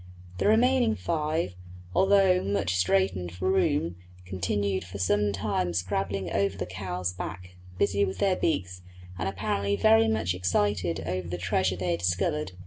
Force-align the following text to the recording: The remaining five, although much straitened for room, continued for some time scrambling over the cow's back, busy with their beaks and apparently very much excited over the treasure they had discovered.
The 0.39 0.47
remaining 0.47 0.95
five, 0.95 1.53
although 1.93 2.41
much 2.43 2.75
straitened 2.75 3.31
for 3.33 3.51
room, 3.51 3.97
continued 4.25 4.83
for 4.83 4.97
some 4.97 5.31
time 5.31 5.73
scrambling 5.73 6.31
over 6.31 6.57
the 6.57 6.65
cow's 6.65 7.13
back, 7.13 7.57
busy 7.77 8.03
with 8.03 8.17
their 8.17 8.35
beaks 8.35 8.81
and 9.19 9.29
apparently 9.29 9.75
very 9.75 10.07
much 10.07 10.33
excited 10.33 11.01
over 11.05 11.27
the 11.27 11.37
treasure 11.37 11.75
they 11.75 11.91
had 11.91 11.99
discovered. 11.99 12.53